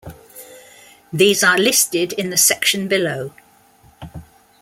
These 1.13 1.43
are 1.43 1.59
listed 1.59 2.11
in 2.13 2.31
the 2.31 2.35
section 2.35 2.87
below. 2.87 3.31